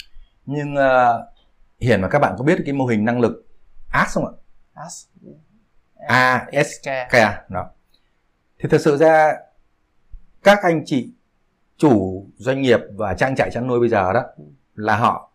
[0.46, 1.36] nhưng uh,
[1.80, 3.46] hiển mà các bạn có biết cái mô hình năng lực
[3.90, 4.32] ASK không ạ
[4.74, 5.06] As.
[6.08, 7.12] A S K.
[7.50, 7.70] Đó
[8.58, 9.36] thì thực sự ra
[10.42, 11.12] các anh chị
[11.76, 14.22] chủ doanh nghiệp và trang trại chăn nuôi bây giờ đó
[14.74, 15.32] là họ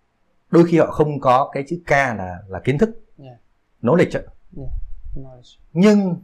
[0.49, 3.37] đôi khi họ không có cái chữ K là là kiến thức Yeah.
[3.81, 4.23] knowledge ạ.
[5.15, 5.59] Knowledge.
[5.73, 6.15] nhưng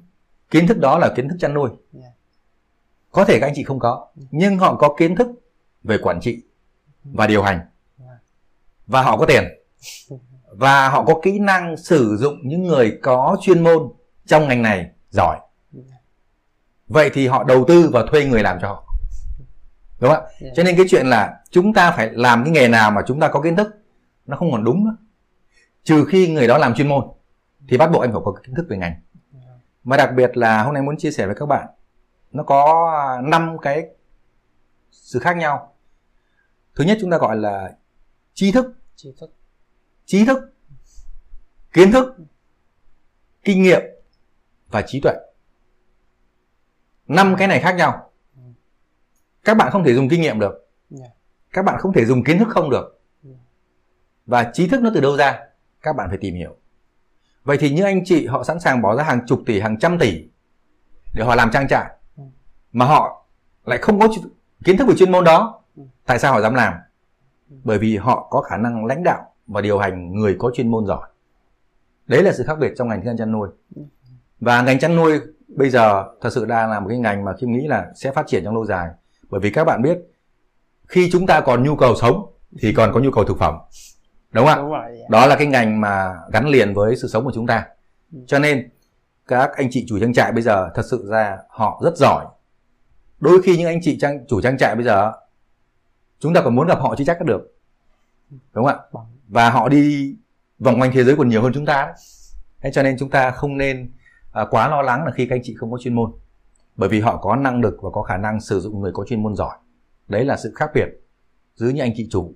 [0.51, 1.69] kiến thức đó là kiến thức chăn nuôi.
[2.01, 2.13] Yeah.
[3.11, 5.27] có thể các anh chị không có nhưng họ có kiến thức
[5.83, 6.43] về quản trị
[7.03, 7.59] và điều hành.
[8.87, 9.43] Và họ có tiền.
[10.51, 13.91] Và họ có kỹ năng sử dụng những người có chuyên môn
[14.25, 15.37] trong ngành này giỏi.
[16.87, 18.87] Vậy thì họ đầu tư và thuê người làm cho họ.
[19.99, 20.49] Đúng không ạ?
[20.55, 23.27] Cho nên cái chuyện là chúng ta phải làm cái nghề nào mà chúng ta
[23.27, 23.67] có kiến thức
[24.25, 24.97] nó không còn đúng nữa.
[25.83, 27.05] Trừ khi người đó làm chuyên môn
[27.69, 28.93] thì bắt buộc anh phải có kiến thức về ngành
[29.87, 31.67] và đặc biệt là hôm nay muốn chia sẻ với các bạn
[32.31, 33.89] nó có 5 cái
[34.91, 35.75] sự khác nhau.
[36.75, 37.75] Thứ nhất chúng ta gọi là
[38.33, 38.65] tri thức.
[38.95, 39.29] Tri thức.
[40.05, 40.39] trí thức
[41.73, 42.15] kiến thức
[43.43, 43.81] kinh nghiệm
[44.67, 45.13] và trí tuệ.
[47.07, 48.11] Năm cái này khác nhau.
[49.43, 50.69] Các bạn không thể dùng kinh nghiệm được.
[50.99, 51.11] Yeah.
[51.53, 53.01] các bạn không thể dùng kiến thức không được.
[53.23, 53.39] Yeah.
[54.25, 55.39] và trí thức nó từ đâu ra?
[55.81, 56.57] Các bạn phải tìm hiểu
[57.47, 59.99] vậy thì như anh chị họ sẵn sàng bỏ ra hàng chục tỷ hàng trăm
[59.99, 60.23] tỷ
[61.13, 61.91] để họ làm trang trại
[62.71, 63.25] mà họ
[63.65, 64.07] lại không có
[64.65, 65.83] kiến thức về chuyên môn đó Ừ.
[66.05, 66.73] tại sao họ dám làm?
[67.63, 70.85] Bởi vì họ có khả năng lãnh đạo và điều hành người có chuyên môn
[70.85, 71.07] giỏi.
[72.07, 73.49] Đấy là sự khác biệt trong ngành thức ăn chăn nuôi.
[74.39, 77.51] Và ngành chăn nuôi bây giờ thật sự đang là một cái ngành mà Kim
[77.51, 78.89] nghĩ là sẽ phát triển trong lâu dài.
[79.29, 79.97] Bởi vì các bạn biết
[80.87, 83.55] khi chúng ta còn nhu cầu sống thì còn có nhu cầu thực phẩm
[84.37, 84.97] đúng không ạ Đúng rồi.
[84.97, 85.09] yeah.
[85.09, 87.65] đó là cái ngành mà gắn liền với sự sống của chúng ta
[88.13, 88.19] Ừ.
[88.27, 88.69] cho nên
[89.27, 92.25] các anh chị chủ trang trại bây giờ thật sự ra họ rất giỏi
[93.19, 95.11] đôi khi những anh chị trang chủ trang trại bây giờ
[96.19, 97.41] chúng ta còn muốn gặp họ chứ chắc được
[98.53, 100.15] đúng không ạ và họ đi
[100.59, 101.95] vòng quanh thế giới còn nhiều hơn chúng ta đấy.
[102.61, 103.91] Thế cho nên chúng ta không nên
[104.31, 106.11] à, quá lo lắng là khi các anh chị không có chuyên môn
[106.75, 109.23] bởi vì họ có năng lực và có khả năng sử dụng người có chuyên
[109.23, 109.57] môn giỏi
[110.07, 110.87] đấy là sự khác biệt
[111.55, 112.33] giữa những anh chị chủ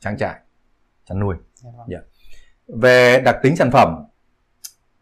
[0.00, 0.34] trang trại
[1.08, 1.86] chăn nuôi Dạ vâng.
[1.90, 1.98] Dạ.
[2.80, 4.04] về đặc tính sản phẩm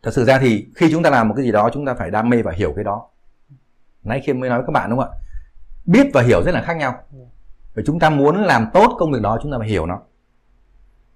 [0.02, 2.10] thật sự ra thì khi chúng ta làm một cái gì đó chúng ta phải
[2.10, 3.08] đam mê và hiểu cái đó
[4.02, 5.18] nãy khiêm mới nói với các bạn đúng không ạ
[5.86, 7.18] biết và hiểu rất là khác nhau Ừ.
[7.74, 10.00] và chúng ta muốn làm tốt công việc đó chúng ta phải hiểu nó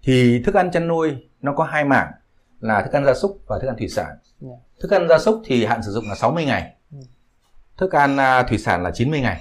[0.03, 2.13] thì thức ăn chăn nuôi nó có hai mảng
[2.61, 4.49] là thức ăn gia súc và thức ăn thủy sản Dạ.
[4.81, 6.75] thức ăn gia súc thì hạn sử dụng là 60 ngày
[7.77, 9.41] thức ăn à, thủy sản là 90 ngày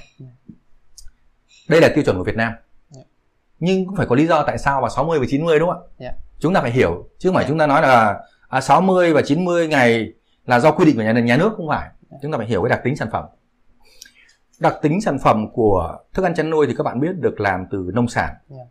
[1.69, 2.66] đây là tiêu chuẩn của Việt Nam Dạ.
[3.59, 5.87] Nhưng cũng phải có lý do tại sao mà 60 và 90 đúng không ạ
[5.99, 6.11] Dạ.
[6.39, 7.49] chúng ta phải hiểu chứ không phải Dạ.
[7.49, 10.13] chúng ta nói là à, 60 và 90 ngày
[10.45, 12.17] là do quy định của nhà, nhà nước không phải Dạ.
[12.21, 13.25] chúng ta phải hiểu cái đặc tính sản phẩm
[14.59, 17.65] đặc tính sản phẩm của thức ăn chăn nuôi thì các bạn biết được làm
[17.71, 18.63] từ nông sản Dạ.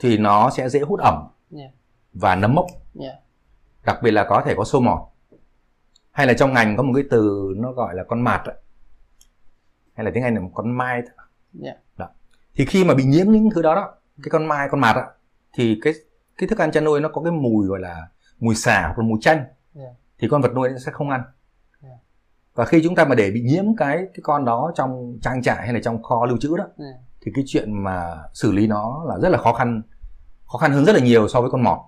[0.00, 1.14] thì nó sẽ dễ hút ẩm
[1.56, 1.70] Yeah.
[2.12, 2.66] và nấm mốc
[3.00, 3.14] Yeah.
[3.84, 4.98] đặc biệt là có thể có sâu mọt
[6.10, 8.42] hay là trong ngành có một cái từ nó gọi là con mạt
[9.94, 11.02] hay là tiếng Anh là một con mai
[11.62, 11.76] Yeah.
[12.54, 15.06] thì khi mà bị nhiễm những thứ đó đó cái con mai con mạt á
[15.54, 15.92] thì cái
[16.38, 19.04] cái thức ăn chăn nuôi nó có cái mùi gọi là mùi xả hoặc là
[19.04, 19.92] mùi chanh Yeah.
[20.18, 21.22] thì con vật nuôi nó sẽ không ăn
[21.82, 21.96] Yeah.
[22.54, 25.56] và khi chúng ta mà để bị nhiễm cái cái con đó trong trang trại
[25.56, 26.94] hay là trong kho lưu trữ đó Yeah.
[27.20, 29.82] thì cái chuyện mà xử lý nó là rất là khó khăn
[30.46, 31.78] khó khăn hơn rất là nhiều so với con mọt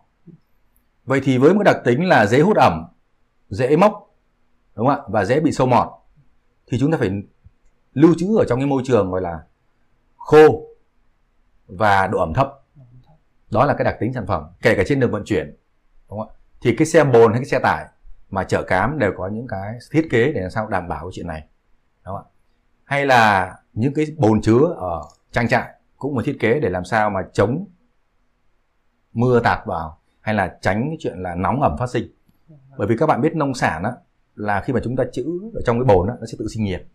[1.05, 2.87] vậy thì với một đặc tính là dễ hút ẩm
[3.49, 4.15] dễ mốc
[4.77, 5.89] đúng không ạ và dễ bị sâu mọt
[6.67, 7.11] thì chúng ta phải
[7.93, 9.41] lưu trữ ở trong cái môi trường gọi là
[10.17, 10.67] khô
[11.71, 12.49] và độ ẩm thấp.
[13.51, 15.57] Đó là cái đặc tính sản phẩm, kể cả trên đường vận chuyển,
[16.11, 16.35] đúng không ạ?
[16.63, 17.87] Thì cái xe bồn hay cái xe tải
[18.31, 21.11] mà chở cám đều có những cái thiết kế để làm sao đảm bảo cái
[21.13, 21.47] chuyện này,
[22.05, 22.31] đúng không ạ?
[22.85, 25.03] Hay là những cái bồn chứa ở
[25.33, 27.67] trang trại cũng một thiết kế để làm sao mà chống
[29.13, 32.09] mưa tạt vào hay là tránh cái chuyện là nóng ẩm phát sinh.
[32.79, 33.93] Bởi vì các bạn biết nông sản á,
[34.35, 36.65] là khi mà chúng ta trữ ở trong cái bồn á, nó sẽ tự sinh
[36.65, 36.87] nhiệt.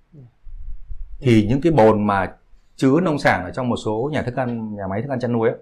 [1.19, 2.35] Thì những cái bồn mà
[2.75, 5.33] chứa nông sản ở trong một số nhà thức ăn nhà máy thức ăn chăn
[5.33, 5.57] nuôi ấy,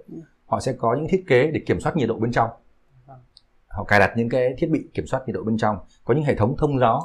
[0.46, 2.50] họ sẽ có những thiết kế để kiểm soát nhiệt độ bên trong.
[3.68, 6.24] Họ cài đặt những cái thiết bị kiểm soát nhiệt độ bên trong có những
[6.24, 7.02] hệ thống thông gió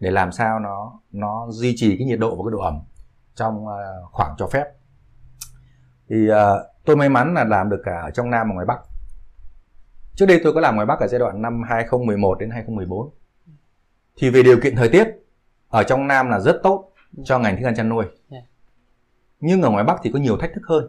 [0.00, 2.80] để làm sao nó nó duy trì cái nhiệt độ và cái độ ẩm
[3.34, 4.64] trong ờ, khoảng cho phép.
[6.08, 8.78] Thì ờ, tôi may mắn là làm được cả ở trong Nam và ngoài Bắc.
[10.14, 13.10] Trước đây tôi có làm ngoài Bắc ở giai đoạn năm 2011 đến 2014
[14.16, 15.08] thì về điều kiện thời tiết
[15.68, 16.92] ở trong Nam là rất tốt
[17.24, 18.04] cho ngành thức ăn chăn nuôi.
[18.30, 18.44] Yeah
[19.40, 20.86] nhưng ở ngoài Bắc thì có nhiều thách thức hơn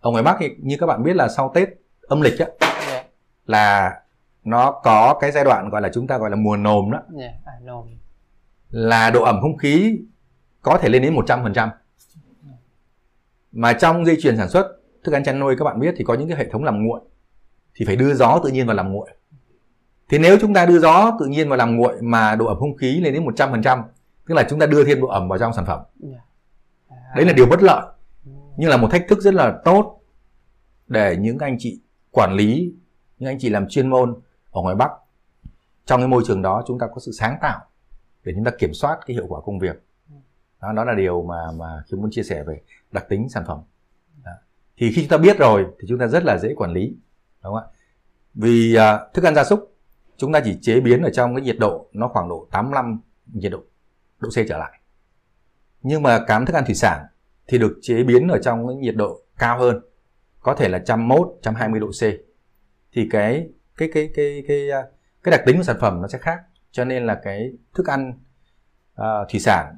[0.00, 1.68] ở ngoài Bắc thì như các bạn biết là sau Tết
[2.02, 2.46] âm lịch á,
[2.90, 3.06] Yeah.
[3.46, 3.92] là
[4.44, 7.32] nó có cái giai đoạn gọi là chúng ta gọi là mùa nồm đó Yeah.
[7.60, 7.86] I know.
[8.70, 9.98] là độ ẩm không khí
[10.62, 11.68] có thể lên đến 100%.
[13.52, 16.14] Mà trong dây chuyền sản xuất thức ăn chăn nuôi các bạn biết thì có
[16.14, 17.00] những cái hệ thống làm nguội
[17.74, 19.10] thì phải đưa gió tự nhiên vào làm nguội
[20.08, 22.76] thì nếu chúng ta đưa gió tự nhiên vào làm nguội mà độ ẩm không
[22.76, 23.82] khí lên đến 100%
[24.28, 26.18] tức là chúng ta đưa thêm độ ẩm vào trong sản phẩm Dạ.
[27.14, 27.86] Đấy là điều bất lợi.
[28.56, 30.00] Nhưng là một thách thức rất là tốt
[30.88, 32.74] để những anh chị quản lý
[33.18, 34.90] những anh chị làm chuyên môn ở ngoài bắc.
[35.84, 37.60] Trong cái môi trường đó chúng ta có sự sáng tạo
[38.24, 39.84] để chúng ta kiểm soát cái hiệu quả công việc.
[40.60, 42.60] Đó, đó là điều mà mà chúng muốn chia sẻ về
[42.92, 43.58] đặc tính sản phẩm.
[44.24, 44.30] Đó.
[44.76, 46.96] thì khi chúng ta biết rồi thì chúng ta rất là dễ quản lý
[47.42, 47.64] đúng không ạ?
[48.34, 49.76] Vì à, thức ăn gia súc
[50.16, 53.00] chúng ta chỉ chế biến ở trong cái nhiệt độ nó khoảng độ 85
[53.32, 53.62] nhiệt độ
[54.20, 54.80] độ C trở lại
[55.84, 57.06] nhưng mà cám thức ăn thủy sản
[57.46, 59.80] thì được chế biến ở trong cái nhiệt độ cao hơn
[60.40, 62.02] có thể là 101, 120 độ C.
[62.92, 64.82] Thì cái cái cái cái cái à,
[65.22, 66.38] cái đặc tính của sản phẩm nó sẽ khác.
[66.70, 68.12] Cho nên là cái thức ăn
[69.00, 69.76] uh, thủy sản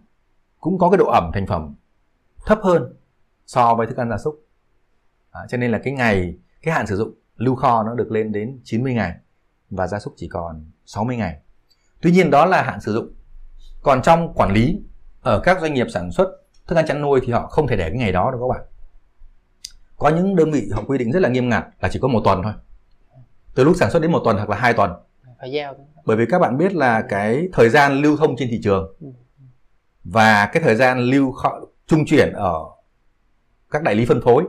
[0.60, 1.74] cũng có cái độ ẩm thành phẩm
[2.46, 2.96] thấp hơn
[3.46, 4.46] so với thức ăn gia súc.
[5.30, 8.32] À, cho nên là cái ngày cái hạn sử dụng lưu kho nó được lên
[8.32, 9.14] đến 90 ngày
[9.70, 11.40] và gia súc chỉ còn 60 ngày.
[12.00, 13.14] Tuy nhiên đó là hạn sử dụng.
[13.82, 14.82] Còn trong quản lý
[15.26, 16.28] ở các doanh nghiệp sản xuất
[16.66, 18.66] thức ăn chăn nuôi thì họ không thể để cái ngày đó đâu các bạn.
[19.96, 22.20] Có những đơn vị họ quy định rất là nghiêm ngặt là chỉ có một
[22.24, 22.52] tuần thôi.
[23.54, 24.90] Từ lúc sản xuất đến một tuần hoặc là hai tuần.
[25.38, 28.60] Phải giao bởi vì các bạn biết là cái thời gian lưu thông trên thị
[28.62, 29.06] trường Ừ.
[30.04, 31.34] và cái thời gian lưu
[31.86, 32.54] trung chuyển ở
[33.70, 34.44] các đại lý phân phối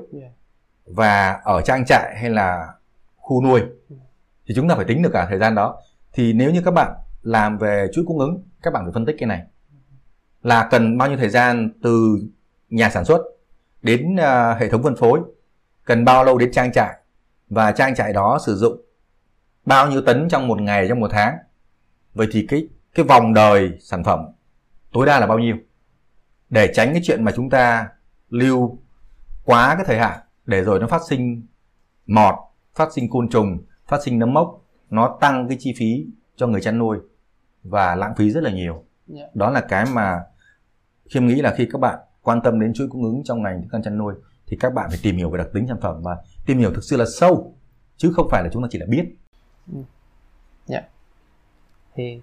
[0.85, 2.67] và ở trang trại hay là
[3.17, 3.95] khu nuôi Ừ.
[4.47, 5.81] thì chúng ta phải tính được cả thời gian đó.
[6.13, 9.15] Thì nếu như các bạn làm về chuỗi cung ứng các bạn phải phân tích
[9.19, 9.41] cái này
[10.47, 12.19] là cần bao nhiêu thời gian từ
[12.69, 13.21] nhà sản xuất
[13.81, 15.19] đến à, hệ thống phân phối
[15.86, 16.97] cần bao lâu đến trang trại
[17.49, 18.81] và trang trại đó sử dụng
[19.65, 21.38] bao nhiêu tấn trong một ngày trong một tháng.
[22.13, 24.19] Vậy thì cái cái vòng đời sản phẩm
[24.91, 25.55] tối đa là bao nhiêu?
[26.49, 27.89] Để tránh cái chuyện mà chúng ta
[28.29, 28.79] lưu
[29.45, 31.45] quá cái thời hạn để rồi nó phát sinh
[32.05, 32.36] mọt
[32.75, 33.57] phát sinh côn trùng
[33.88, 36.05] phát sinh nấm mốc nó tăng cái chi phí
[36.36, 36.97] cho người chăn nuôi
[37.63, 38.83] và lãng phí rất là nhiều.
[39.07, 39.23] Dạ.
[39.33, 40.23] đó là cái mà
[41.09, 43.69] khiêm nghĩ là khi các bạn quan tâm đến chuỗi cung ứng trong ngành thức
[43.71, 44.13] ăn chăn nuôi
[44.47, 46.83] thì các bạn phải tìm hiểu về đặc tính sản phẩm và tìm hiểu thực
[46.83, 47.53] sự là sâu
[47.97, 49.05] chứ không phải là chúng ta chỉ là biết.
[49.73, 49.79] Ừ.
[50.65, 50.81] Dạ.
[51.95, 52.19] Thì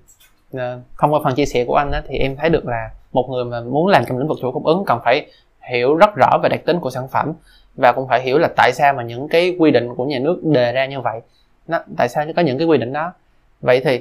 [0.53, 3.29] không thông qua phần chia sẻ của anh á, thì em thấy được là một
[3.31, 5.27] người mà muốn làm trong lĩnh vực chuỗi cung ứng cần phải
[5.71, 7.33] hiểu rất rõ về đặc tính của sản phẩm
[7.77, 10.41] và cũng phải hiểu là tại sao mà những cái quy định của nhà nước
[10.45, 11.21] đề ra như vậy.
[11.69, 13.13] Nó, tại sao có những cái quy định đó?
[13.61, 14.01] Vậy thì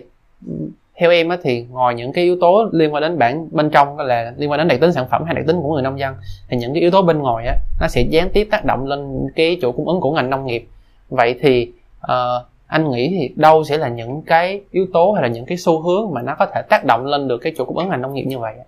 [0.96, 3.98] theo em á, thì ngoài những cái yếu tố liên quan đến bản bên trong
[3.98, 6.16] là liên quan đến đặc tính sản phẩm hay đặc tính của người nông dân
[6.48, 9.28] thì những cái yếu tố bên ngoài á nó sẽ gián tiếp tác động lên
[9.36, 10.68] cái chuỗi cung ứng của ngành nông nghiệp
[11.10, 11.72] vậy thì
[12.04, 15.58] uh, anh nghĩ thì đâu sẽ là những cái yếu tố hay là những cái
[15.58, 18.02] xu hướng mà nó có thể tác động lên được cái chuỗi cung ứng ngành
[18.02, 18.66] nông nghiệp như vậy ạ?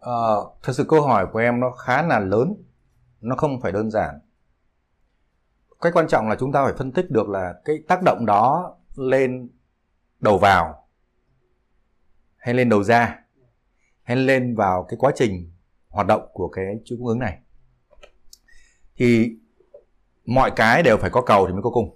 [0.00, 2.54] Ờ, thật sự câu hỏi của em nó khá là lớn
[3.20, 4.18] nó không phải đơn giản
[5.80, 8.74] cái quan trọng là chúng ta phải phân tích được là cái tác động đó
[8.96, 9.48] lên
[10.20, 10.88] đầu vào,
[12.36, 13.24] hay lên đầu ra,
[14.02, 15.52] hay lên vào cái quá trình
[15.88, 17.38] hoạt động của cái chuỗi cung ứng này.
[18.96, 19.36] Thì
[20.24, 21.88] mọi cái đều phải có cầu thì mới có cung,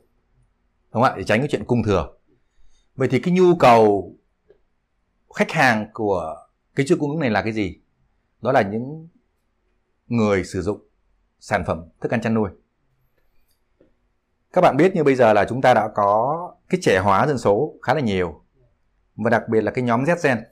[0.93, 1.15] đúng không ạ?
[1.17, 2.17] Để tránh cái chuyện cung thừa.
[2.95, 4.13] Vậy thì cái nhu cầu
[5.35, 6.37] khách hàng của
[6.75, 7.81] cái chuỗi cung ứng này là cái gì?
[8.41, 9.09] Đó là những
[10.07, 10.89] người sử dụng
[11.41, 12.51] sản phẩm thức ăn chăn nuôi.
[14.53, 17.39] Các bạn biết như bây giờ là chúng ta đã có cái trẻ hóa dân
[17.39, 18.43] số khá là nhiều.
[19.17, 20.45] Và đặc biệt là cái nhóm Z gen.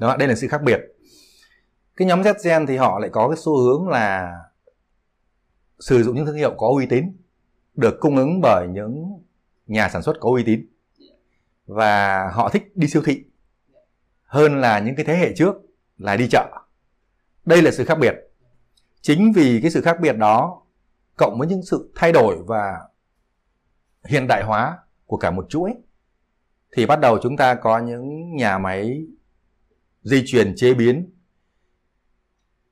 [0.00, 0.80] Đó, đây là sự khác biệt.
[1.96, 4.38] Cái nhóm Z gen thì họ lại có cái xu hướng là
[5.80, 7.16] sử dụng những thương hiệu có uy tín,
[7.74, 9.22] được cung ứng bởi những
[9.66, 10.66] nhà sản xuất có uy tín.
[11.66, 13.24] Và họ thích đi siêu thị
[14.24, 15.54] hơn là những cái thế hệ trước
[15.98, 16.50] là đi chợ.
[17.44, 18.14] Đây là sự khác biệt.
[19.00, 20.62] Chính vì cái sự khác biệt đó,
[21.16, 22.80] cộng với những sự thay đổi và
[24.04, 24.78] hiện đại hóa
[25.12, 25.74] của cả một chuỗi,
[26.76, 29.06] thì bắt đầu chúng ta có những nhà máy
[30.02, 31.10] di chuyền chế biến,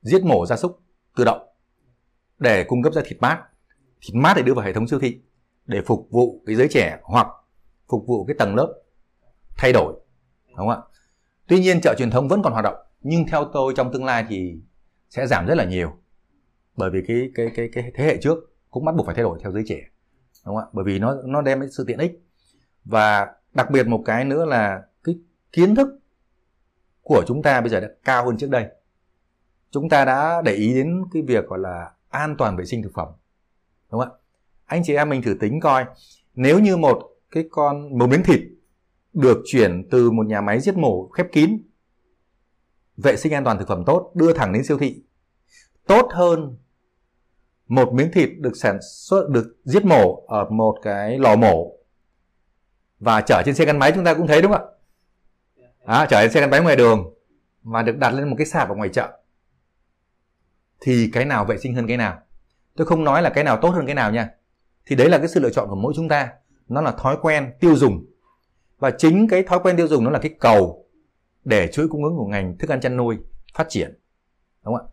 [0.03, 0.81] giết mổ gia súc
[1.17, 1.49] tự động
[2.39, 3.43] để cung cấp ra thịt mát.
[4.01, 5.21] Thịt mát để đưa vào hệ thống siêu thị
[5.67, 7.27] để phục vụ cái giới trẻ hoặc
[7.89, 8.83] phục vụ cái tầng lớp
[9.57, 9.95] thay đổi,
[10.49, 10.79] đúng không ạ?
[11.47, 14.27] Tuy nhiên chợ truyền thống vẫn còn hoạt động, nhưng theo tôi trong tương lai
[14.29, 14.61] thì
[15.11, 15.93] sẽ giảm rất là nhiều,
[16.77, 18.39] bởi vì cái cái cái cái thế hệ trước
[18.71, 19.81] cũng bắt buộc phải thay đổi theo giới trẻ,
[20.47, 20.67] đúng không ạ?
[20.73, 22.23] Bởi vì nó nó đem đến sự tiện ích
[22.85, 25.19] và đặc biệt một cái nữa là cái
[25.53, 25.89] kiến thức
[27.03, 28.67] của chúng ta bây giờ đã cao hơn trước đây.
[29.71, 32.95] Chúng ta đã để ý đến cái việc gọi là an toàn vệ sinh thực
[32.95, 33.09] phẩm,
[33.91, 34.17] đúng không ạ?
[34.67, 35.85] Anh chị em mình thử tính coi,
[36.35, 38.41] nếu như một cái con, một miếng thịt
[39.13, 41.63] được chuyển từ một nhà máy giết mổ khép kín,
[42.97, 45.03] vệ sinh an toàn thực phẩm tốt, đưa thẳng đến siêu thị,
[45.87, 46.57] tốt hơn
[47.69, 51.73] một miếng thịt được sản xuất, được giết mổ ở một cái lò mổ
[53.01, 54.67] và chở trên xe gắn máy chúng ta cũng thấy đúng không ạ?
[55.85, 57.15] À, chở trên xe gắn máy ngoài đường
[57.63, 59.21] và được đặt lên một cái sạp ở ngoài chợ.
[60.81, 62.19] Thì cái nào vệ sinh hơn cái nào?
[62.77, 64.31] Tôi không nói là cái nào tốt hơn cái nào nha.
[64.87, 66.33] Thì đấy là cái sự lựa chọn của mỗi chúng ta.
[66.69, 68.05] Nó là thói quen tiêu dùng.
[68.79, 70.87] Và chính cái thói quen tiêu dùng nó là cái cầu
[71.45, 73.19] để chuỗi cung ứng của ngành thức ăn chăn nuôi
[73.55, 73.99] phát triển.
[74.65, 74.93] Đúng không ạ?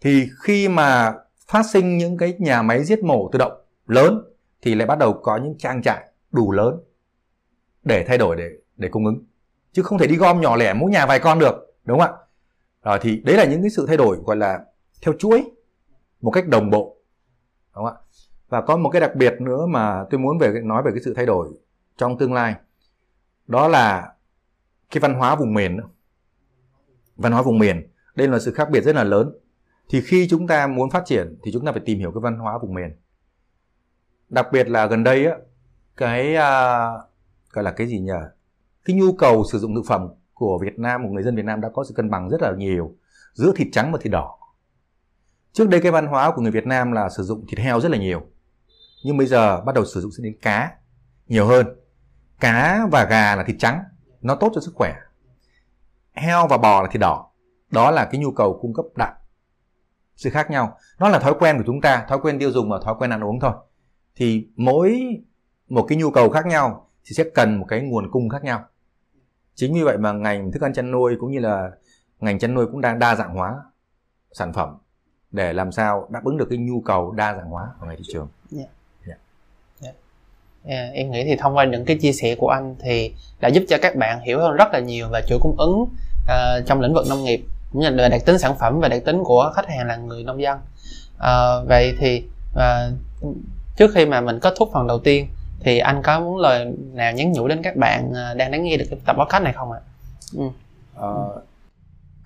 [0.00, 1.14] Thì khi mà
[1.46, 3.52] phát sinh những cái nhà máy giết mổ tự động
[3.86, 4.22] lớn
[4.62, 6.80] thì lại bắt đầu có những trang trại đủ lớn
[7.86, 9.24] để thay đổi để để cung ứng.
[9.72, 12.18] Chứ không thể đi gom nhỏ lẻ mỗi nhà vài con được đúng không ạ?
[12.82, 14.64] Rồi thì đấy là những cái sự thay đổi gọi là
[15.02, 15.50] theo chuỗi
[16.20, 16.96] một cách đồng bộ
[17.74, 18.02] đúng không ạ?
[18.48, 21.14] Và có một cái đặc biệt nữa mà tôi muốn về nói về cái sự
[21.14, 21.48] thay đổi
[21.96, 22.54] trong tương lai
[23.46, 24.12] đó là
[24.90, 25.80] cái văn hóa vùng miền
[27.16, 29.32] văn hóa vùng miền đây là sự khác biệt rất là lớn.
[29.88, 32.38] Thì khi chúng ta muốn phát triển thì chúng ta phải tìm hiểu cái văn
[32.38, 32.96] hóa vùng miền.
[34.28, 35.36] Đặc biệt là gần đây á
[35.96, 37.00] cái uh,
[37.56, 38.12] gọi là cái gì nhỉ?
[38.84, 41.60] Cái nhu cầu sử dụng thực phẩm của Việt Nam, của người dân Việt Nam
[41.60, 42.94] đã có sự cân bằng rất là nhiều
[43.32, 44.38] giữa thịt trắng và thịt đỏ.
[45.52, 47.90] Trước đây cái văn hóa của người Việt Nam là sử dụng thịt heo rất
[47.90, 48.22] là nhiều.
[49.04, 50.72] Nhưng bây giờ bắt đầu sử dụng đến cá
[51.26, 51.66] nhiều hơn.
[52.40, 53.82] Cá và gà là thịt trắng,
[54.20, 54.94] nó tốt cho sức khỏe.
[56.12, 57.30] Heo và bò là thịt đỏ.
[57.70, 59.12] Đó là cái nhu cầu cung cấp đạm
[60.16, 60.78] sự khác nhau.
[60.98, 63.24] Nó là thói quen của chúng ta, thói quen tiêu dùng và thói quen ăn
[63.24, 63.52] uống thôi.
[64.14, 65.06] Thì mỗi
[65.68, 68.64] một cái nhu cầu khác nhau thì sẽ cần một cái nguồn cung khác nhau
[69.54, 71.70] chính vì vậy mà ngành thức ăn chăn nuôi cũng như là
[72.20, 73.54] ngành chăn nuôi cũng đang đa dạng hóa
[74.32, 74.76] sản phẩm
[75.30, 78.04] để làm sao đáp ứng được cái nhu cầu đa dạng hóa của ngành thị
[78.12, 78.68] trường yeah.
[79.06, 79.18] Yeah.
[79.82, 79.94] Yeah.
[80.64, 83.64] Yeah, em nghĩ thì thông qua những cái chia sẻ của anh thì đã giúp
[83.68, 86.94] cho các bạn hiểu hơn rất là nhiều về chuỗi cung ứng uh, trong lĩnh
[86.94, 89.68] vực nông nghiệp cũng như là đặc tính sản phẩm và đặc tính của khách
[89.68, 90.58] hàng là người nông dân
[91.16, 92.94] uh, vậy thì uh,
[93.76, 95.26] trước khi mà mình kết thúc phần đầu tiên
[95.60, 98.84] thì anh có muốn lời nào nhắn nhủ đến các bạn đang lắng nghe được
[98.90, 99.80] cái tập podcast này không ạ?
[100.36, 100.44] Ừ.
[100.98, 101.42] Uh,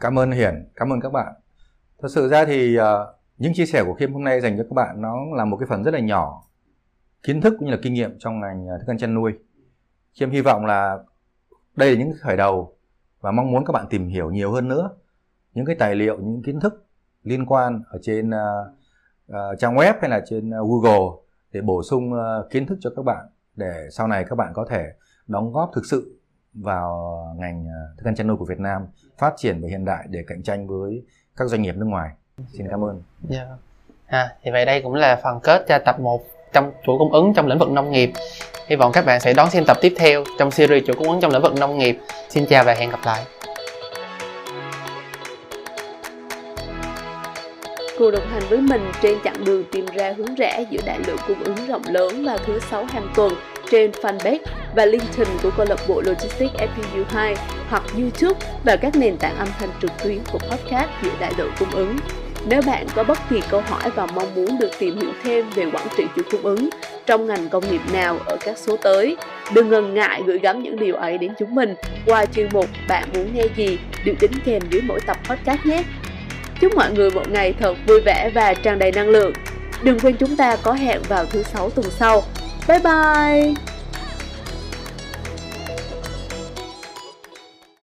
[0.00, 1.32] cảm ơn Hiển, cảm ơn các bạn.
[2.02, 2.84] Thật sự ra thì uh,
[3.38, 5.66] những chia sẻ của Khiêm hôm nay dành cho các bạn nó là một cái
[5.70, 6.42] phần rất là nhỏ
[7.22, 9.32] kiến thức cũng như là kinh nghiệm trong ngành thức ăn chăn nuôi.
[10.14, 10.98] Khiêm hy vọng là
[11.76, 12.76] đây là những khởi đầu
[13.20, 14.90] và mong muốn các bạn tìm hiểu nhiều hơn nữa
[15.54, 16.86] những cái tài liệu những kiến thức
[17.24, 18.34] liên quan ở trên uh,
[19.32, 21.19] uh, trang web hay là trên uh, Google
[21.52, 24.66] để bổ sung ờ, kiến thức cho các bạn để sau này các bạn có
[24.70, 24.92] thể
[25.26, 26.20] đóng góp thực sự
[26.54, 28.86] vào ngành ờ, thức ăn chăn nuôi của Việt Nam
[29.18, 31.04] phát triển và hiện đại để cạnh tranh với
[31.36, 32.10] các doanh nghiệp nước ngoài.
[32.52, 33.02] Xin cảm ơn.
[33.30, 33.48] Yeah.
[34.06, 37.34] À, thì vậy đây cũng là phần kết cho tập 1 trong chuỗi cung ứng
[37.34, 38.12] trong lĩnh vực nông nghiệp.
[38.66, 41.20] Hy vọng các bạn sẽ đón xem tập tiếp theo trong series chuỗi cung ứng
[41.20, 41.98] trong lĩnh vực nông nghiệp.
[42.28, 43.24] Xin chào và hẹn gặp lại.
[48.00, 51.16] Cô đồng hành với mình trên chặng đường tìm ra hướng rẽ giữa đại lượng
[51.26, 53.34] cung ứng rộng lớn vào thứ sáu hàng tuần
[53.70, 54.38] trên fanpage
[54.76, 57.36] và LinkedIn của câu lạc bộ Logistics FPU2
[57.68, 61.52] hoặc YouTube và các nền tảng âm thanh trực tuyến của podcast giữa đại lượng
[61.58, 61.96] cung ứng.
[62.48, 65.64] Nếu bạn có bất kỳ câu hỏi và mong muốn được tìm hiểu thêm về
[65.72, 66.70] quản trị chuỗi cung ứng
[67.06, 69.16] trong ngành công nghiệp nào ở các số tới,
[69.54, 71.74] đừng ngần ngại gửi gắm những điều ấy đến chúng mình
[72.06, 75.82] qua chuyên mục Bạn muốn nghe gì được đính kèm dưới mỗi tập podcast nhé.
[76.60, 79.32] Chúc mọi người một ngày thật vui vẻ và tràn đầy năng lượng.
[79.82, 82.22] Đừng quên chúng ta có hẹn vào thứ sáu tuần sau.
[82.68, 83.54] Bye bye!